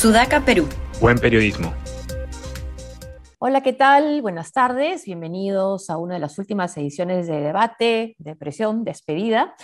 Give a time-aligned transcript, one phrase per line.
[0.00, 0.66] Sudaca, Perú.
[0.98, 1.74] Buen periodismo.
[3.38, 4.22] Hola, ¿qué tal?
[4.22, 5.04] Buenas tardes.
[5.04, 9.54] Bienvenidos a una de las últimas ediciones de debate, de presión, despedida.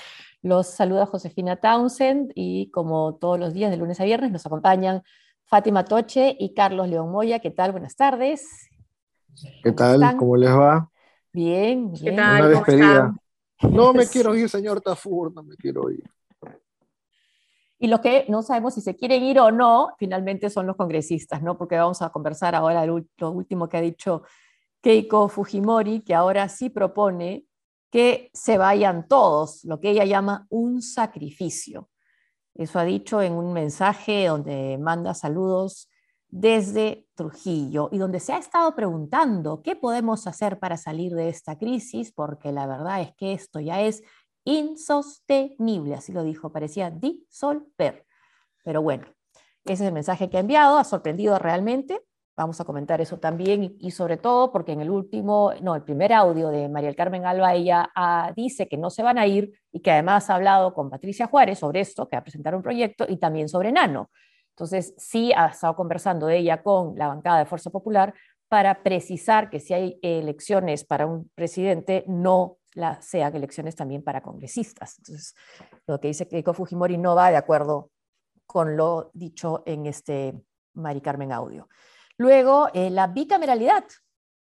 [0.42, 5.02] Los saluda Josefina Townsend y como todos los días de lunes a viernes nos acompañan
[5.46, 7.38] Fátima Toche y Carlos León Moya.
[7.38, 7.72] ¿Qué tal?
[7.72, 8.68] Buenas tardes.
[9.62, 10.18] ¿Qué tal?
[10.18, 10.90] ¿Cómo les va?
[11.32, 12.04] Bien, bien.
[12.04, 12.42] ¿Qué tal?
[12.42, 13.14] Una despedida.
[13.70, 16.04] No me quiero ir, señor Tafur, no me quiero ir.
[17.78, 21.42] Y los que no sabemos si se quieren ir o no, finalmente son los congresistas,
[21.42, 21.58] ¿no?
[21.58, 24.22] Porque vamos a conversar ahora lo último que ha dicho
[24.80, 27.44] Keiko Fujimori, que ahora sí propone
[27.90, 31.88] que se vayan todos, lo que ella llama un sacrificio.
[32.54, 35.90] Eso ha dicho en un mensaje donde manda saludos
[36.28, 41.58] desde Trujillo y donde se ha estado preguntando qué podemos hacer para salir de esta
[41.58, 44.02] crisis, porque la verdad es que esto ya es
[44.46, 48.06] insostenible, así lo dijo, parecía disolver.
[48.64, 49.06] Pero bueno,
[49.64, 52.00] ese es el mensaje que ha enviado, ha sorprendido realmente.
[52.36, 56.12] Vamos a comentar eso también y, sobre todo porque en el último, no, el primer
[56.12, 59.80] audio de María Carmen Alba, ella ah, dice que no se van a ir y
[59.80, 63.06] que además ha hablado con Patricia Juárez sobre esto, que va a presentar un proyecto
[63.08, 64.10] y también sobre Nano.
[64.50, 68.14] Entonces, sí ha estado conversando ella con la bancada de Fuerza Popular
[68.48, 74.20] para precisar que si hay elecciones para un presidente, no la, sean elecciones también para
[74.20, 74.98] congresistas.
[74.98, 75.34] Entonces,
[75.86, 77.90] lo que dice Keiko Fujimori no va de acuerdo
[78.44, 80.38] con lo dicho en este
[80.74, 81.68] Mari Carmen Audio.
[82.18, 83.84] Luego, eh, la bicameralidad.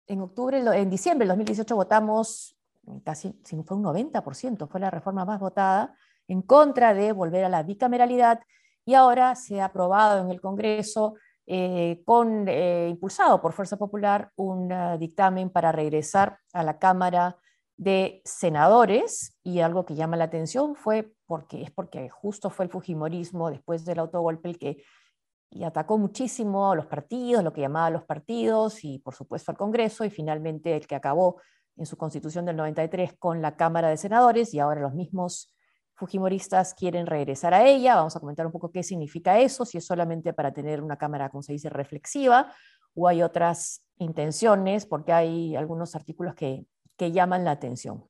[0.07, 2.57] En octubre, en diciembre del 2018 votamos
[3.03, 3.33] casi,
[3.65, 5.95] fue un 90%, fue la reforma más votada
[6.27, 8.41] en contra de volver a la bicameralidad
[8.83, 11.15] y ahora se ha aprobado en el Congreso,
[11.47, 14.69] eh, con, eh, impulsado por Fuerza Popular, un
[14.99, 17.37] dictamen para regresar a la Cámara
[17.77, 22.71] de senadores y algo que llama la atención fue porque es porque justo fue el
[22.71, 24.83] Fujimorismo después del autogolpe el que
[25.49, 29.51] y atacó muchísimo a los partidos, lo que llamaba a los partidos y por supuesto
[29.51, 31.41] al Congreso y finalmente el que acabó
[31.77, 35.53] en su constitución del 93 con la Cámara de Senadores y ahora los mismos
[35.97, 37.95] Fujimoristas quieren regresar a ella.
[37.95, 41.29] Vamos a comentar un poco qué significa eso, si es solamente para tener una Cámara,
[41.29, 42.53] como se dice, reflexiva
[42.93, 46.65] o hay otras intenciones, porque hay algunos artículos que
[46.97, 48.05] que llaman la atención.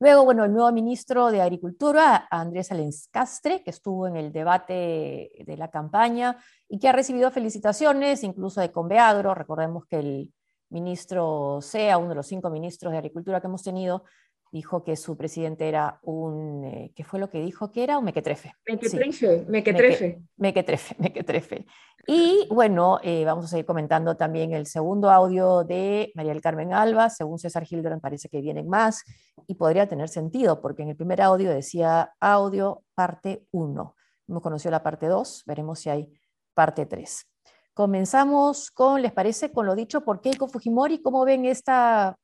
[0.00, 5.56] Luego, bueno, el nuevo ministro de Agricultura, Andrés Alenscastre, que estuvo en el debate de
[5.56, 6.36] la campaña
[6.68, 9.34] y que ha recibido felicitaciones, incluso de Conveagro.
[9.34, 10.34] Recordemos que el
[10.68, 14.04] ministro Sea, uno de los cinco ministros de Agricultura que hemos tenido,
[14.54, 17.98] dijo que su presidente era un, eh, ¿qué fue lo que dijo que era?
[17.98, 18.54] Un mequetrefe.
[18.64, 20.22] Mequetrefe, mequetrefe.
[20.36, 21.66] Mequetrefe, mequetrefe.
[22.06, 26.72] Y bueno, eh, vamos a seguir comentando también el segundo audio de María del Carmen
[26.72, 29.02] Alba, según César Hildebrand parece que vienen más
[29.48, 33.96] y podría tener sentido, porque en el primer audio decía audio parte 1.
[34.28, 36.12] Hemos conocido la parte 2, veremos si hay
[36.54, 37.26] parte 3.
[37.72, 39.50] Comenzamos con, ¿les parece?
[39.50, 42.16] Con lo dicho por Keiko Fujimori, ¿cómo ven esta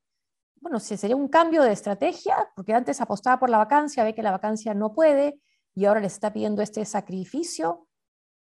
[0.61, 4.31] bueno, sería un cambio de estrategia, porque antes apostaba por la vacancia, ve que la
[4.31, 5.41] vacancia no puede
[5.75, 7.87] y ahora le está pidiendo este sacrificio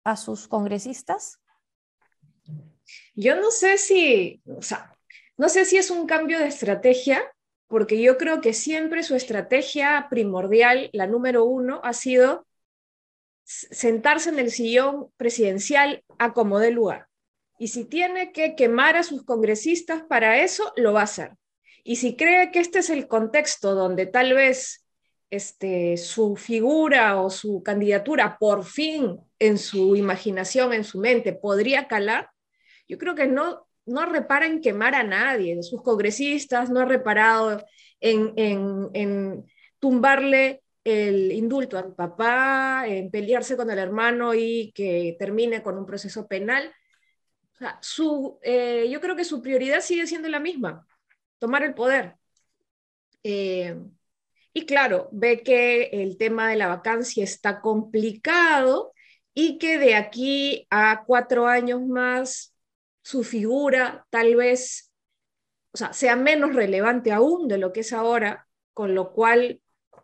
[0.04, 1.40] a sus congresistas?
[3.14, 4.96] Yo no sé si, o sea,
[5.36, 7.22] no sé si es un cambio de estrategia,
[7.66, 12.46] porque yo creo que siempre su estrategia primordial, la número uno, ha sido
[13.44, 17.08] sentarse en el sillón presidencial a como dé lugar.
[17.58, 21.36] Y si tiene que quemar a sus congresistas para eso, lo va a hacer.
[21.84, 24.86] Y si cree que este es el contexto donde tal vez
[25.28, 31.86] este, su figura o su candidatura por fin en su imaginación, en su mente, podría
[31.86, 32.30] calar,
[32.88, 36.84] yo creo que no, no repara en quemar a nadie, de sus congresistas, no ha
[36.86, 37.62] reparado
[38.00, 39.44] en, en,
[39.78, 45.84] tumbarle el indulto al papá, en pelearse con el hermano y que termine con un
[45.84, 46.72] proceso penal.
[47.80, 50.86] Su, eh, yo creo que su prioridad sigue siendo la misma,
[51.38, 52.16] tomar el poder.
[53.22, 53.76] Eh,
[54.52, 58.92] y claro, ve que el tema de la vacancia está complicado
[59.34, 62.54] y que de aquí a cuatro años más
[63.02, 64.94] su figura tal vez
[65.74, 69.60] o sea, sea menos relevante aún de lo que es ahora, con lo cual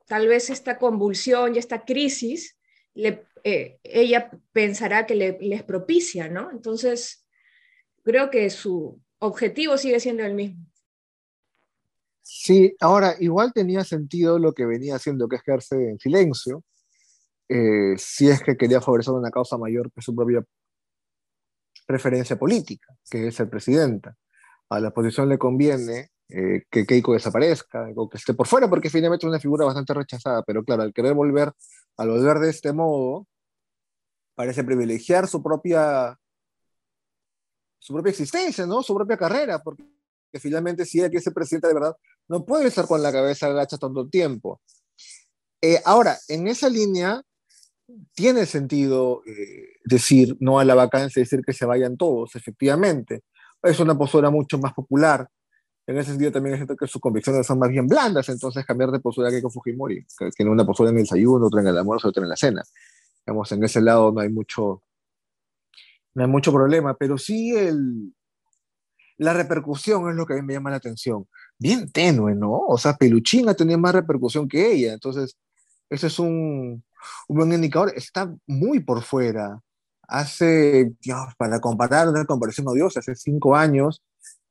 [0.06, 2.58] tal vez esta convulsión y esta crisis,
[2.92, 6.50] le, eh, ella pensará que le, les propicia, ¿no?
[6.50, 7.24] Entonces,
[8.02, 10.66] creo que su objetivo sigue siendo el mismo.
[12.42, 16.64] Sí, ahora igual tenía sentido lo que venía haciendo, que es quedarse en silencio,
[17.50, 20.42] eh, si es que quería favorecer una causa mayor que su propia
[21.86, 24.16] preferencia política, que es ser presidenta.
[24.70, 28.88] A la oposición le conviene eh, que Keiko desaparezca o que esté por fuera, porque
[28.88, 31.52] finalmente es una figura bastante rechazada, pero claro, al querer volver,
[31.98, 33.26] al volver de este modo,
[34.34, 36.18] parece privilegiar su propia,
[37.78, 38.82] su propia existencia, ¿no?
[38.82, 39.99] Su propia carrera, porque
[40.38, 41.96] finalmente si ella quiere ser presidenta de verdad,
[42.28, 44.60] no puede estar con la cabeza agacha tanto tiempo.
[45.60, 47.22] Eh, ahora, en esa línea,
[48.14, 53.24] tiene sentido eh, decir no a la vacancia, decir que se vayan todos, efectivamente.
[53.62, 55.28] Es una postura mucho más popular.
[55.86, 59.00] En ese sentido también es que sus convicciones son más bien blandas, entonces cambiar de
[59.00, 62.08] postura que con Fujimori, que tiene una postura en el desayuno, otra en el almuerzo,
[62.08, 62.62] otra en la cena.
[63.26, 64.84] Digamos, en ese lado no hay mucho,
[66.14, 68.14] no hay mucho problema, pero sí el,
[69.20, 71.28] la repercusión es lo que a mí me llama la atención.
[71.58, 72.52] Bien tenue, ¿no?
[72.52, 75.36] O sea, Peluchín ha más repercusión que ella, entonces
[75.90, 76.82] ese es un,
[77.28, 79.60] un buen indicador, está muy por fuera.
[80.08, 80.94] Hace,
[81.36, 84.02] para comparar una comparación odiosa, hace cinco años,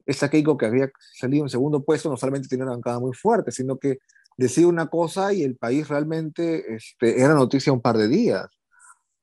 [0.06, 3.52] esa Keiko que había salido en segundo puesto no solamente tenía una bancada muy fuerte,
[3.52, 3.98] sino que
[4.38, 8.48] decía una cosa y el país realmente este, era noticia un par de días.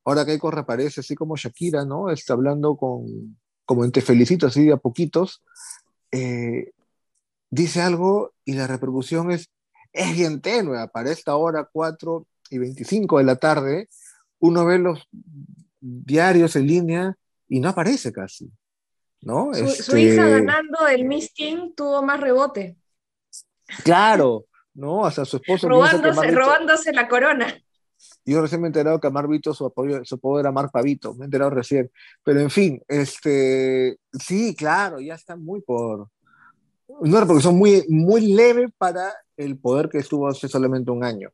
[0.05, 2.11] Ahora Keiko reaparece así como Shakira, ¿no?
[2.11, 5.43] Está hablando con, como en Te Felicito, así de a poquitos.
[6.13, 6.73] Eh,
[7.51, 9.51] dice algo y la repercusión es,
[9.93, 10.89] es bien tenue.
[10.89, 13.89] Para esta hora, 4 y 25 de la tarde,
[14.39, 15.07] uno ve los
[15.81, 17.17] diarios en línea
[17.49, 18.51] y no aparece casi.
[19.27, 19.53] ¿no?
[19.53, 21.33] Su, este hija ganando el Miss
[21.75, 22.77] tuvo más rebote.
[23.83, 25.01] Claro, ¿no?
[25.01, 25.69] O sea, su esposo.
[25.69, 27.61] robándose, robándose la corona.
[28.27, 31.15] Yo recién me he enterado que Amar Vito, su apoyo, su apodo era Mar Pavito,
[31.15, 31.91] me he enterado recién.
[32.25, 36.09] Pero en fin, este, sí, claro, ya está muy por.
[36.89, 41.31] Una repercusión muy, muy leve para el poder que estuvo hace solamente un año.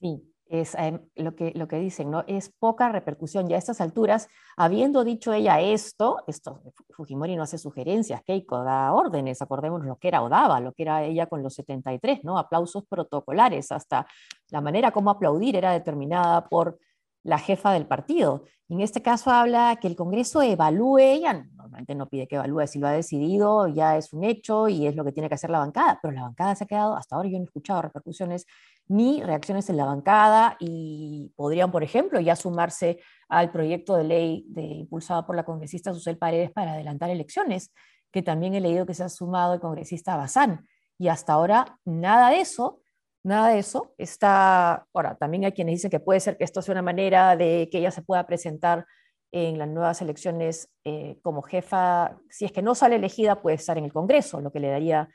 [0.00, 2.24] Sí, es em, lo, que, lo que dicen, ¿no?
[2.26, 3.48] Es poca repercusión.
[3.48, 6.60] Ya a estas alturas, habiendo dicho ella esto, esto,
[6.90, 10.82] Fujimori no hace sugerencias, Keiko da órdenes, acordémonos lo que era o daba, lo que
[10.82, 12.38] era ella con los 73, ¿no?
[12.38, 14.06] Aplausos protocolares, hasta
[14.50, 16.78] la manera como aplaudir era determinada por
[17.22, 18.44] la jefa del partido.
[18.68, 22.78] En este caso habla que el Congreso evalúe, ella normalmente no pide que evalúe, si
[22.78, 25.58] lo ha decidido ya es un hecho y es lo que tiene que hacer la
[25.58, 28.46] bancada, pero la bancada se ha quedado, hasta ahora yo no he escuchado repercusiones
[28.88, 34.46] ni reacciones en la bancada y podrían, por ejemplo, ya sumarse al proyecto de ley
[34.56, 37.72] impulsado por la congresista Susel Paredes para adelantar elecciones,
[38.10, 40.66] que también he leído que se ha sumado el congresista Bazán.
[40.98, 42.81] Y hasta ahora nada de eso,
[43.22, 43.94] nada de eso.
[43.98, 47.68] Está, ahora, también hay quienes dicen que puede ser que esto sea una manera de
[47.70, 48.86] que ella se pueda presentar
[49.32, 53.78] en las nuevas elecciones eh, como jefa, si es que no sale elegida, puede estar
[53.78, 55.08] en el Congreso, lo que le daría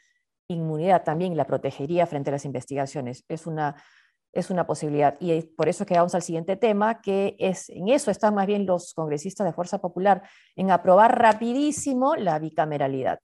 [0.49, 3.25] inmunidad también la protegería frente a las investigaciones.
[3.27, 3.75] Es una,
[4.33, 5.15] es una posibilidad.
[5.19, 8.93] Y por eso quedamos al siguiente tema, que es en eso están más bien los
[8.93, 10.23] congresistas de Fuerza Popular,
[10.55, 13.19] en aprobar rapidísimo la bicameralidad.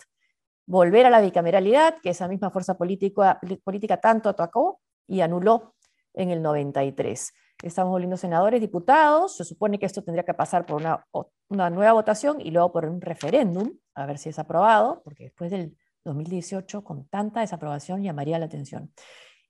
[0.65, 5.75] Volver a la bicameralidad, que esa misma fuerza política, política tanto atacó y anuló
[6.13, 7.33] en el 93.
[7.61, 11.05] Estamos volviendo senadores, diputados, se supone que esto tendría que pasar por una,
[11.49, 15.49] una nueva votación y luego por un referéndum, a ver si es aprobado, porque después
[15.51, 18.91] del 2018 con tanta desaprobación llamaría la atención.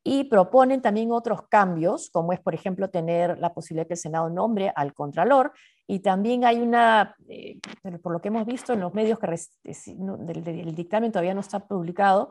[0.03, 4.29] Y proponen también otros cambios, como es, por ejemplo, tener la posibilidad que el Senado
[4.29, 5.53] nombre al Contralor.
[5.87, 7.59] Y también hay una, eh,
[8.01, 12.29] por lo que hemos visto en los medios que el dictamen todavía no está publicado,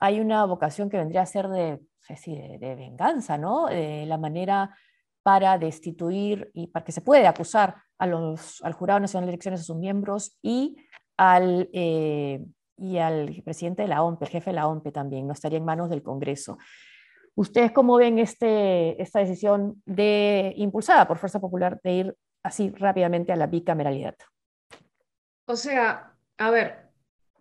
[0.00, 3.68] hay una vocación que vendría a ser de, de, venganza, ¿no?
[3.68, 4.76] la manera
[5.22, 9.60] para destituir y para que se puede acusar a los, al Jurado Nacional de Elecciones,
[9.60, 10.76] a sus miembros y
[11.18, 12.42] al, eh,
[12.78, 15.64] y al presidente de la OMP, el jefe de la OMP también, no estaría en
[15.64, 16.56] manos del Congreso.
[17.34, 23.32] ¿Ustedes cómo ven este, esta decisión de, impulsada por Fuerza Popular de ir así rápidamente
[23.32, 24.16] a la bicameralidad?
[25.46, 26.88] O sea, a ver,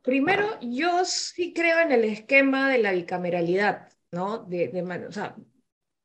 [0.01, 4.39] primero yo sí creo en el esquema de la bicameralidad, ¿no?
[4.39, 4.71] De,
[5.07, 5.35] o sea,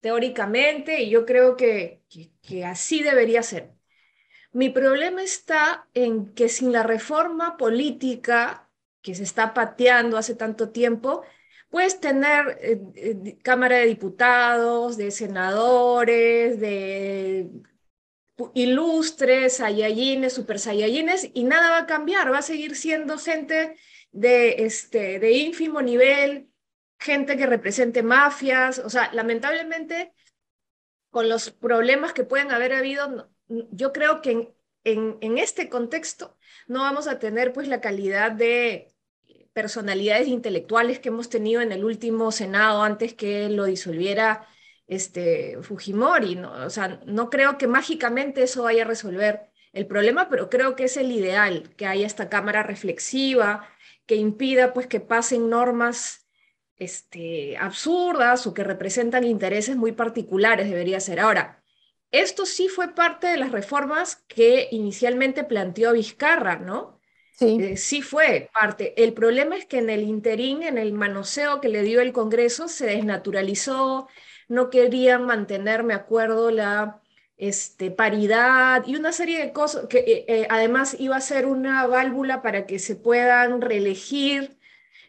[0.00, 3.72] teóricamente, y yo creo que, que, que así debería ser.
[4.52, 8.68] Mi problema está en que sin la reforma política
[9.00, 11.22] que se está pateando hace tanto tiempo,
[11.70, 17.50] puedes tener eh, eh, Cámara de Diputados, de senadores, de
[18.54, 23.76] ilustres, sayayines, super sayayines, y nada va a cambiar, va a seguir siendo gente
[24.10, 26.48] de, este, de ínfimo nivel,
[26.98, 30.12] gente que represente mafias, o sea, lamentablemente,
[31.10, 36.36] con los problemas que pueden haber habido, yo creo que en, en este contexto
[36.66, 38.92] no vamos a tener pues la calidad de
[39.52, 44.46] personalidades intelectuales que hemos tenido en el último Senado antes que lo disolviera
[44.86, 46.36] este, Fujimori.
[46.36, 46.52] ¿no?
[46.64, 50.84] O sea, no creo que mágicamente eso vaya a resolver el problema, pero creo que
[50.84, 53.68] es el ideal, que haya esta cámara reflexiva,
[54.06, 56.28] que impida pues que pasen normas
[56.76, 61.20] este, absurdas o que representan intereses muy particulares, debería ser.
[61.20, 61.62] Ahora,
[62.10, 67.00] esto sí fue parte de las reformas que inicialmente planteó Vizcarra, ¿no?
[67.32, 67.56] Sí.
[67.58, 69.02] Eh, sí fue parte.
[69.02, 72.68] El problema es que en el interín, en el manoseo que le dio el Congreso,
[72.68, 74.08] se desnaturalizó,
[74.52, 77.00] no querían mantener, me acuerdo, la
[77.38, 81.86] este, paridad y una serie de cosas que eh, eh, además iba a ser una
[81.86, 84.58] válvula para que se puedan reelegir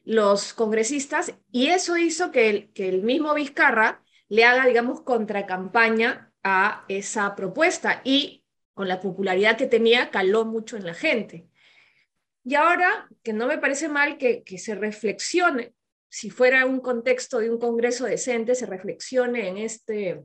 [0.06, 6.32] los congresistas y eso hizo que el, que el mismo Vizcarra le haga, digamos, contracampaña
[6.42, 11.50] a esa propuesta y con la popularidad que tenía caló mucho en la gente.
[12.46, 15.74] Y ahora, que no me parece mal que, que se reflexione,
[16.14, 20.24] si fuera un contexto de un Congreso decente, se reflexione en, este,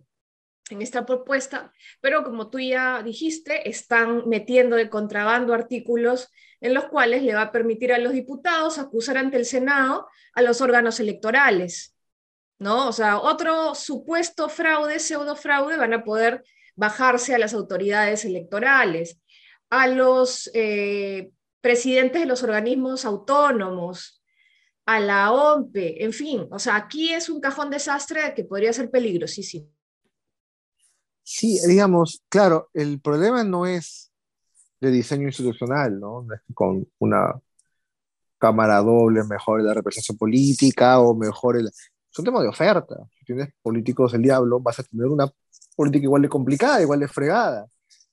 [0.69, 6.31] en esta propuesta, pero como tú ya dijiste, están metiendo de contrabando artículos
[6.61, 10.43] en los cuales le va a permitir a los diputados acusar ante el Senado a
[10.43, 11.97] los órganos electorales.
[12.59, 12.89] ¿no?
[12.89, 16.45] O sea, otro supuesto fraude, pseudo fraude, van a poder
[16.77, 19.23] bajarse a las autoridades electorales,
[19.71, 21.31] a los eh,
[21.63, 24.18] presidentes de los organismos autónomos,
[24.89, 28.91] a la OMPE, en fin, o sea, aquí es un cajón desastre que podría ser
[28.91, 29.69] peligrosísimo.
[31.23, 34.11] Sí, digamos, claro, el problema no es
[34.81, 36.27] de diseño institucional, ¿no?
[36.55, 37.39] Con una
[38.39, 42.97] cámara doble mejor la representación política o mejor el es un de oferta.
[43.19, 45.31] Si tienes políticos del diablo, vas a tener una
[45.77, 47.67] política igual de complicada, igual de fregada.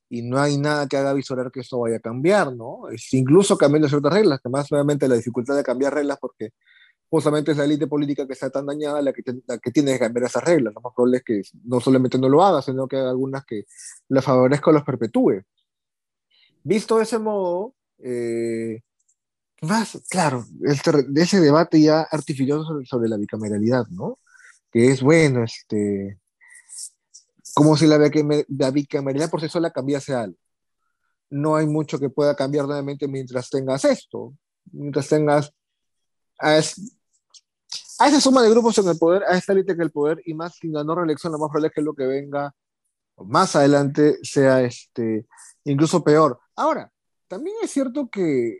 [0.09, 2.89] Y no hay nada que haga visorar que esto vaya a cambiar, ¿no?
[2.89, 6.51] Es incluso cambiando ciertas reglas, que más obviamente la dificultad de cambiar reglas, porque
[7.09, 9.99] justamente es la élite política que está tan dañada la que, la que tiene que
[9.99, 10.73] cambiar esas reglas.
[10.73, 13.65] Lo más probable es que no solamente no lo haga, sino que haga algunas que
[14.09, 15.41] la favorezca o los perpetúe.
[16.63, 18.81] Visto de ese modo, eh,
[19.61, 24.19] más, claro, de ese debate ya artificioso sobre, la bicameralidad, ¿no?
[24.71, 26.19] Que es, bueno, este,
[27.55, 27.97] como si la,
[28.69, 30.37] bicameralidad por sí sola cambiase algo.
[31.29, 34.33] No hay mucho que pueda cambiar nuevamente mientras tengas esto,
[34.73, 35.53] mientras tengas
[36.37, 40.33] a, esa suma de grupos en el poder, a esta élite que el poder, y
[40.33, 42.53] más sin la no reelección, lo más probable es que lo que venga
[43.17, 45.25] más adelante sea este,
[45.63, 46.37] incluso peor.
[46.57, 46.91] Ahora,
[47.29, 48.59] también es cierto que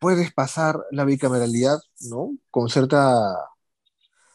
[0.00, 1.78] puedes pasar la bicameralidad,
[2.10, 2.36] ¿no?
[2.50, 3.32] Con cierta,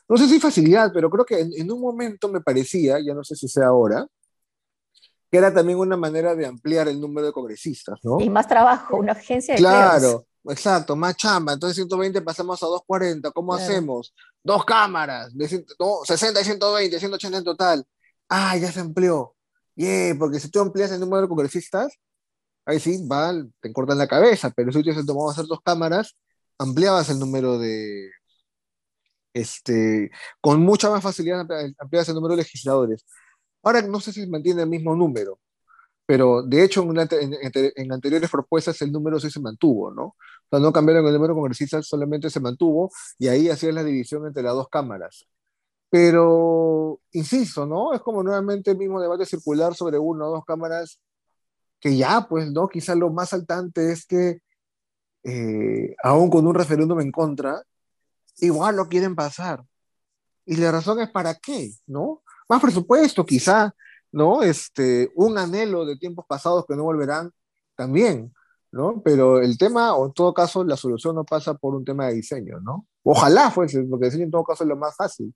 [0.09, 3.35] no sé si facilidad, pero creo que en, un momento me parecía, ya no sé
[3.35, 4.07] si sea ahora,
[5.31, 8.19] que era también una manera de ampliar el número de congresistas, ¿no?
[8.19, 11.53] Y más trabajo, una agencia de Claro, exacto, más chamba.
[11.53, 14.15] Entonces 120 pasamos a 240, ¿cómo hacemos?
[14.43, 17.85] Dos cámaras, de no, 60 y 120, 180 en total.
[18.27, 19.35] Ah, ya se amplió.
[19.75, 21.93] Yeah, porque si tú amplias el número de congresistas,
[22.65, 26.15] ahí sí, va, te cortan la cabeza, pero si hubieses tomado hacer dos cámaras,
[26.57, 28.09] ampliabas el número de,
[29.33, 31.47] este, con mucha más facilidad
[31.79, 33.05] ampliabas el número de legisladores.
[33.63, 35.39] Ahora no sé si mantiene el mismo número,
[36.05, 40.15] pero de hecho en, anteriores propuestas el número sí se mantuvo, ¿no?
[40.49, 44.25] O no cambiaron el número de congresistas, solamente se mantuvo y ahí hacías la división
[44.25, 45.27] entre las dos cámaras.
[45.89, 47.93] Pero, insisto, ¿no?
[47.93, 50.99] Es como nuevamente el mismo debate circular sobre una o dos cámaras
[51.79, 52.67] que ya, pues, ¿no?
[52.67, 54.39] Quizá lo más saltante es que,
[55.23, 57.63] eh, aún con un referéndum en contra,
[58.41, 59.63] igual lo quieren pasar.
[60.45, 62.23] Y la razón es para qué, ¿no?
[62.47, 63.73] Más presupuesto, quizá,
[64.11, 64.41] ¿no?
[64.41, 67.31] Este, un anhelo de tiempos pasados que no volverán
[67.75, 68.33] también,
[68.71, 69.01] ¿no?
[69.03, 72.15] Pero el tema, o en todo caso, la solución no pasa por un tema de
[72.15, 72.87] diseño, ¿no?
[73.03, 75.33] Ojalá fuese, porque diseño en todo caso es lo más fácil.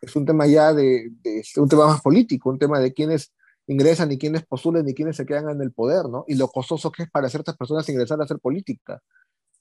[0.00, 3.32] Es un tema ya de, de un tema más político, un tema de quiénes
[3.66, 6.24] ingresan, ni quienes postulan, ni quienes se quedan en el poder, ¿no?
[6.26, 9.00] Y lo costoso que es para ciertas personas ingresar a hacer política.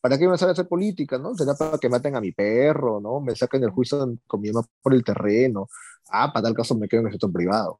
[0.01, 1.34] ¿Para qué ingresar a hacer política, no?
[1.34, 3.20] Será para que maten a mi perro, ¿no?
[3.20, 5.68] Me saquen el juicio con mi mamá por el terreno.
[6.10, 7.80] Ah, para tal caso me quedo en el sector privado.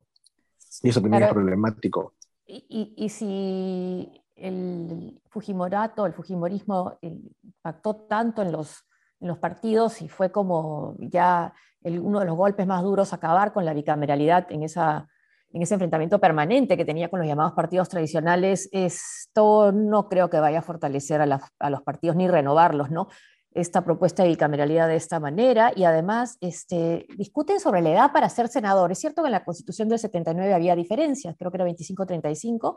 [0.82, 2.14] Y eso también es problemático.
[2.46, 8.86] Y, y, si el Fujimorato, el Fujimorismo impactó tanto en los,
[9.20, 13.52] en los partidos y fue como ya el, uno de los golpes más duros acabar
[13.52, 15.10] con la bicameralidad en esa
[15.54, 20.40] en ese enfrentamiento permanente que tenía con los llamados partidos tradicionales, esto no creo que
[20.40, 23.08] vaya a fortalecer a, los partidos ni renovarlos, ¿no?
[23.52, 28.30] Esta propuesta de bicameralidad de esta manera y además este, discuten sobre la edad para
[28.30, 28.92] ser senador.
[28.92, 32.76] Es cierto que en la Constitución del 79 había diferencias, creo que era 25-35,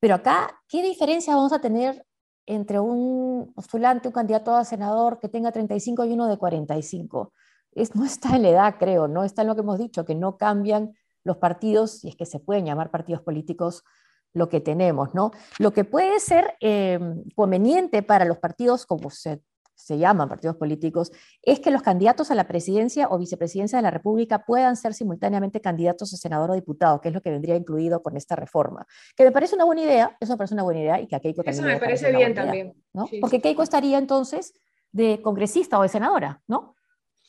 [0.00, 2.04] pero acá, ¿qué diferencia vamos a tener
[2.46, 7.32] entre un postulante, un candidato a senador que tenga 35 y uno de 45?
[7.72, 10.16] Es, no está en la edad, creo, no está en lo que hemos dicho, que
[10.16, 10.92] no cambian
[11.24, 13.84] los partidos, y es que se pueden llamar partidos políticos
[14.32, 15.32] lo que tenemos, ¿no?
[15.58, 19.42] Lo que puede ser em, conveniente para los partidos, como se,
[19.74, 21.10] se llaman partidos políticos,
[21.42, 25.60] es que los candidatos a la presidencia o vicepresidencia de la República puedan ser simultáneamente
[25.60, 28.86] candidatos a senador o diputado, que es lo que vendría incluido con esta reforma.
[29.16, 31.20] Que me parece una buena idea, eso me parece una buena idea y que a
[31.20, 31.64] Keiko también.
[31.64, 32.74] Eso me parece bien también.
[32.92, 33.08] ¿no?
[33.20, 34.52] Porque Keiko estaría entonces
[34.92, 36.76] de congresista o de senadora, ¿no?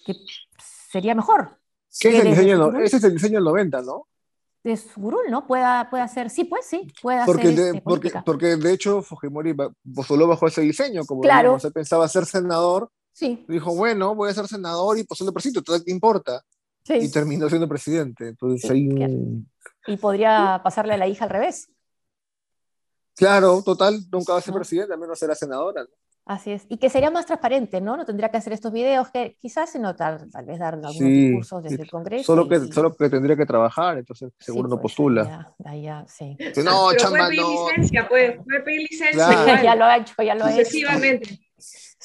[0.06, 0.14] Que
[0.92, 1.61] sería mejor.
[2.00, 4.08] ¿Qué es el diseño, ese es el diseño del 90, ¿no?
[4.64, 5.48] de Surul, ¿no?
[5.48, 7.56] Pueda, pueda hacer, sí, pues sí, puede porque hacer.
[7.56, 9.56] De, este, porque, porque, de hecho Fujimori
[9.96, 11.60] postuló bajo ese diseño, como claro.
[11.60, 12.92] se pensaba ser senador.
[13.14, 13.44] Sí.
[13.48, 16.44] Dijo, bueno, voy a ser senador y postulo presidente, todo que importa.
[16.84, 16.94] Sí.
[16.94, 18.30] Y terminó siendo presidente.
[18.30, 19.50] Entonces sí, hay un...
[19.88, 21.70] Y podría pasarle a la hija al revés.
[23.16, 25.84] Claro, total, nunca va a ser presidente, al menos será senadora.
[25.84, 25.90] ¿no?
[26.32, 26.66] Así es.
[26.70, 27.98] Y que sería más transparente, ¿no?
[27.98, 31.04] No tendría que hacer estos videos que quizás se notar, tal vez dar algunos Sí,
[31.28, 31.82] discursos desde sí.
[31.82, 32.24] el Congreso.
[32.24, 35.54] Solo que, y- solo que tendría que trabajar, entonces seguro sí, no pues, postula.
[35.60, 36.38] ya, ya, sí.
[36.40, 37.68] No, Pero chamba, puede pedir no.
[37.70, 39.62] licencia, puede, puede pedir licencia Claro.
[39.64, 40.60] ya lo ha hecho, ya lo ha hecho.
[40.60, 41.40] sucesivamente.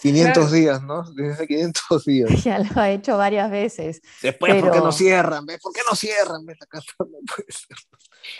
[0.02, 0.50] 500 Claro.
[0.50, 1.10] días, ¿no?
[1.12, 2.30] Desde 500 días.
[2.44, 4.02] Ya lo ha hecho varias veces.
[4.22, 5.46] Después, ¿por qué Pero- no cierran?
[5.46, 5.60] ¿Ves?
[5.62, 6.44] ¿Por qué no cierran?
[6.44, 6.58] ¿Ves?
[6.62, 7.76] Acá no puede ser.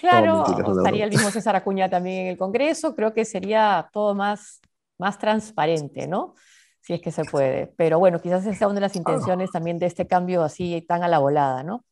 [0.00, 2.94] Claro, mentira, estaría el mismo César Acuña también en el Congreso.
[2.96, 4.60] Creo que sería todo más,
[4.98, 6.34] más transparente, ¿no?
[6.80, 7.66] Si es que se puede.
[7.76, 11.02] Pero bueno, quizás esa sea una de las intenciones también de este cambio así tan
[11.02, 11.84] a la volada, ¿no?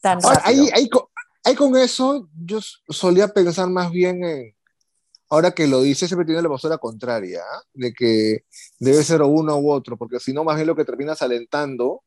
[0.00, 0.88] Tan Ahora, ahí, ahí,
[1.44, 4.56] ahí con eso, yo solía pensar más bien en.
[5.28, 7.62] Ahora que lo dice, siempre tiene la postura contraria, ¿ah?
[7.74, 8.44] de que
[8.78, 12.04] debe ser uno u otro, porque si no, más bien lo que terminas alentando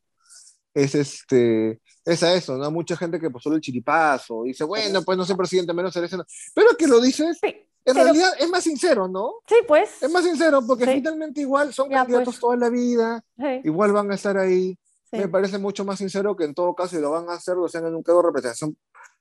[0.73, 2.71] es este es a eso, ¿no?
[2.71, 6.27] Mucha gente que postula el chiripazo, dice, bueno, pues no ser presidente, menos ser senador.
[6.53, 9.33] Pero que lo dices, Sí, en pero- realidad es más sincero, ¿no?
[9.47, 9.89] sí, pues.
[10.01, 10.91] Es más sincero, porque Sí.
[10.95, 12.39] finalmente igual son Ya, candidatos pues.
[12.39, 14.77] toda la vida, Sí, igual van a estar ahí.
[15.11, 15.17] sí.
[15.17, 17.67] Me parece mucho más sincero que en todo caso, si lo van a hacer, lo
[17.67, 18.77] sean en un cargo de representación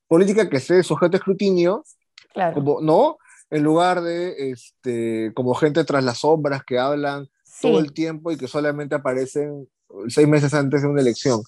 [0.06, 1.84] política que esté sujeto a escrutinio,
[2.32, 2.54] claro.
[2.54, 3.18] como, ¿no?
[3.50, 7.28] En lugar de, este, como gente tras las sombras que hablan
[7.62, 9.68] todo el tiempo y que solamente aparecen
[10.08, 11.40] seis meses antes de una elección.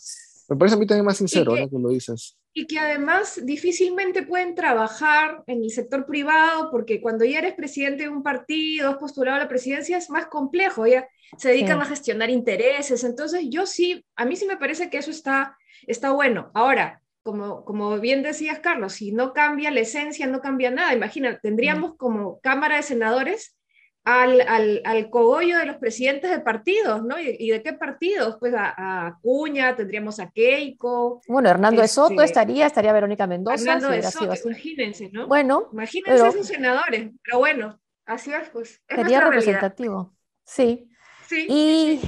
[0.50, 1.70] Me parece a mí también más sincero, que- ¿no?
[1.70, 2.36] Que lo dices.
[2.52, 8.02] Y que además difícilmente pueden trabajar en el sector privado porque cuando ya eres presidente
[8.02, 11.08] de un partido, has postulado a la presidencia, es más complejo, ya
[11.38, 11.82] se dedican Sí.
[11.82, 13.04] a gestionar intereses.
[13.04, 16.50] Entonces yo sí, a mí sí me parece que eso está, está bueno.
[16.54, 20.92] Ahora, como, como bien decías, Carlos, si no cambia la esencia, no cambia nada.
[20.92, 23.56] Imagina, tendríamos como Cámara de Senadores
[24.04, 27.20] al, al, al cogollo de los presidentes de partidos, ¿no?
[27.20, 28.36] ¿Y, y de qué partidos?
[28.40, 33.26] Pues a, a Acuña, tendríamos a Keiko, Bueno, Hernando de Soto Este, estaría, estaría Verónica
[33.26, 35.26] Mendoza, Fernando si de Soto, imagínense, ¿no?
[35.28, 38.70] Bueno, Imagínense pero- esos senadores, pero bueno, así es, pues.
[38.70, 39.30] Es sería nuestra realidad.
[39.30, 40.14] representativo.
[40.44, 40.86] Sí.
[41.28, 42.00] Sí, Y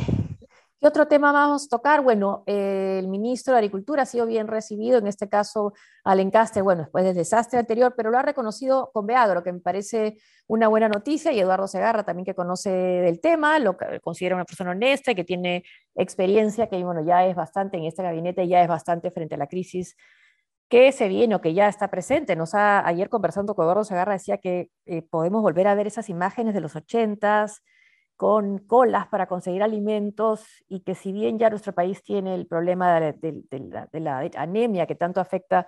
[0.82, 2.02] ¿qué otro tema vamos a tocar?
[2.02, 6.60] Bueno, eh, el ministro de Agricultura ha sido bien recibido, en este caso al encaste,
[6.60, 10.16] bueno, después del desastre anterior, pero lo ha reconocido con Beagro, que me parece
[10.48, 14.72] una buena noticia, y Eduardo Segarra también que conoce del tema, lo considera una persona
[14.72, 15.62] honesta que tiene
[15.94, 19.46] experiencia, que bueno, ya es bastante en este gabinete, ya es bastante frente a la
[19.46, 19.94] crisis
[20.68, 22.34] que se viene o que ya está presente.
[22.34, 26.08] Nos ha, ayer conversando con Eduardo Segarra decía que eh, podemos volver a ver esas
[26.08, 27.62] imágenes de los ochentas,
[28.22, 32.94] con colas para conseguir alimentos y que si bien ya nuestro país tiene el problema
[32.94, 35.66] de, la- de- de la, de la anemia que tanto afecta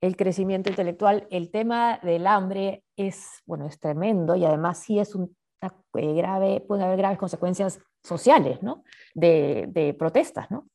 [0.00, 5.16] el crecimiento intelectual, el tema del hambre es, bueno, es tremendo y además sí es
[5.16, 8.84] un eh, grave, puede haber graves consecuencias sociales, ¿no?
[9.14, 10.68] De, de protestas, ¿no?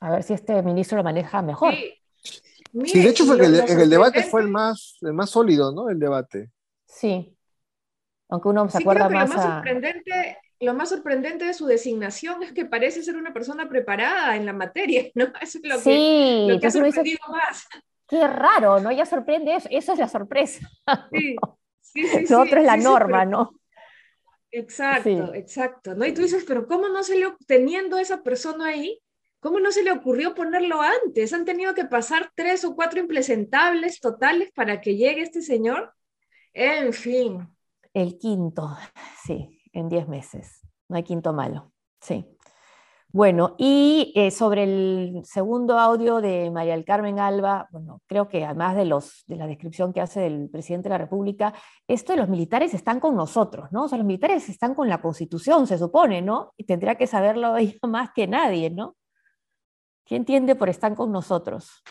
[0.00, 1.74] A ver si este ministro lo maneja mejor.
[1.74, 1.94] sí.
[2.84, 5.72] Sí, de hecho fue que el, en el debate fue el más, el más sólido,
[5.72, 5.88] ¿no?
[5.90, 6.52] El debate.
[6.86, 7.36] Sí.
[8.30, 9.52] Aunque uno se Sí, acuerda creo que más lo más, a...
[9.54, 14.46] sorprendente, lo más sorprendente de su designación es que parece ser una persona preparada en
[14.46, 15.24] la materia, ¿no?
[15.40, 17.66] Eso es lo que, Sí, lo que ha dice, sorprendido más.
[18.08, 18.92] qué raro, ¿no?
[18.92, 20.68] Ya sorprende eso, eso es la sorpresa.
[21.12, 21.36] Sí,
[21.80, 23.50] sí, sí, Lo otro es la norma, pero- ¿no?
[24.52, 26.04] Exacto, exacto, ¿no?
[26.06, 29.00] Y tú dices, pero ¿cómo no se le, teniendo esa persona ahí,
[29.38, 31.32] cómo no se le ocurrió ponerlo antes?
[31.32, 35.92] Han tenido que pasar tres o cuatro impresentables totales para que llegue este señor.
[36.52, 37.48] En fin,
[37.92, 38.76] El quinto,
[39.24, 40.60] sí, en 10 meses.
[40.88, 42.26] No hay quinto malo, sí.
[43.12, 48.44] Bueno, y eh, sobre el segundo audio de María del Carmen Alba, bueno, creo que
[48.44, 51.52] además de, los, de la descripción que hace del presidente de la República,
[51.88, 53.84] esto de los militares están con nosotros, ¿no?
[53.84, 56.52] O sea, los militares están con la Constitución, se supone, ¿no?
[56.56, 58.94] Y tendría que saberlo ella más que nadie, ¿no?
[60.04, 61.82] ¿Qué entiende por están con nosotros?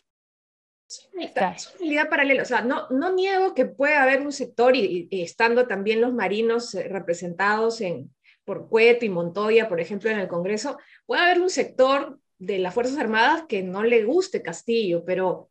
[0.90, 2.42] Es una realidad paralela.
[2.42, 6.14] O sea, no, no niego que puede haber un sector, y, y estando también los
[6.14, 11.42] marinos eh, representados en, por Cueto y Montoya, por ejemplo, en el Congreso, puede haber
[11.42, 15.50] un sector de las Fuerzas Armadas que no le guste Castillo, pero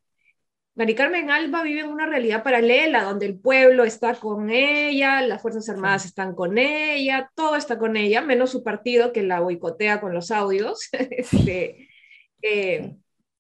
[0.75, 5.43] Mari Carmen Alba vive en una realidad paralela donde el pueblo está con ella, las
[5.43, 10.01] Fuerzas Armadas están con ella, todo está con ella, menos su partido que la boicotea
[10.01, 10.89] con los audios.
[10.93, 11.89] este,
[12.43, 12.97] eh,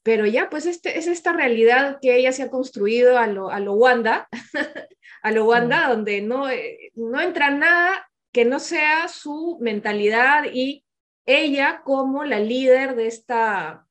[0.08, 3.60] pero ya, pues este, es esta realidad que ella se ha construido a lo, a
[3.60, 4.26] lo Wanda,
[5.22, 10.82] a lo Wanda, donde no, eh, no entra nada que no sea su mentalidad y
[11.26, 13.86] ella como la líder de esta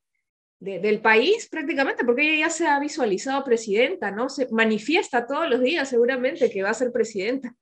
[0.60, 4.28] del país prácticamente, porque ella ya se ha visualizado presidenta, ¿no?
[4.28, 7.54] Se manifiesta todos los días seguramente que va a ser presidenta.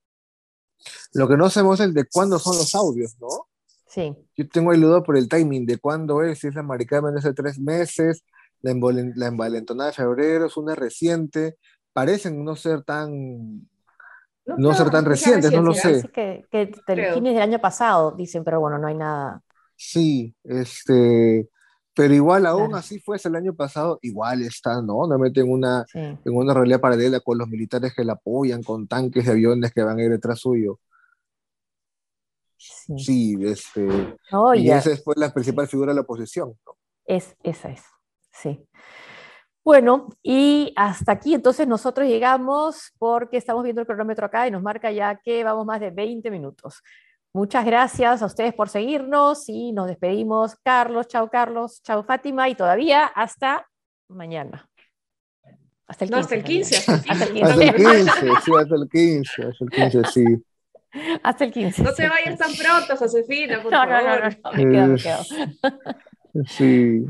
[1.12, 3.50] Lo que no sabemos es de cuándo son los audios, ¿no?
[3.86, 4.16] Sí.
[4.38, 7.20] Yo tengo el duda por el timing de cuándo es, si es la maricada de
[7.20, 8.24] hace tres meses,
[8.66, 11.58] la, la envalentonada de febrero, es una reciente,
[11.94, 13.68] parecen no ser tan
[14.46, 16.04] no, ser tan recientes, no lo sé.
[16.14, 16.72] Que, que
[17.14, 19.42] fines del año pasado, dicen, pero bueno, no hay nada.
[19.76, 21.50] Sí, este,
[21.96, 25.08] pero igual aún así fuese el año pasado, igual está, ¿no?
[25.08, 29.26] No meten una, en una realidad paralela con los militares que la apoyan, con tanques
[29.26, 30.80] de aviones que van a ir detrás suyo.
[32.58, 34.16] Sí, este,
[34.56, 36.54] y esa es pues, la principal figura de la oposición.
[36.66, 36.78] ¿no?
[37.06, 37.82] Es, esa es,
[38.42, 38.68] sí.
[39.64, 44.62] Bueno, y hasta aquí entonces nosotros llegamos porque estamos viendo el cronómetro acá y nos
[44.62, 46.84] marca ya que vamos más de 20 minutos.
[47.34, 50.56] Muchas gracias a ustedes por seguirnos y nos despedimos.
[50.64, 53.68] Carlos, chao Carlos, chao Fátima y todavía hasta
[54.08, 54.70] mañana.
[55.88, 56.22] Hasta el 15.
[56.22, 56.76] hasta el 15.
[57.12, 58.12] Hasta el 15, hasta el 15
[58.44, 60.26] sí, hasta el 15, hasta el 15, sí.
[61.24, 61.84] Hasta el 15.
[61.84, 64.04] No te vayas tan pronto, Josefina, por no, favor.
[64.04, 66.46] No, no, no, me quedo, me quedo.
[66.46, 67.06] Sí.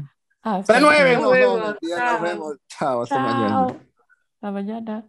[0.45, 1.23] Hasta luego.
[1.23, 1.59] Nos vemos.
[1.81, 2.57] Nos vemos.
[2.67, 3.67] Chao, hasta mañana.
[4.35, 5.05] Hasta mañana.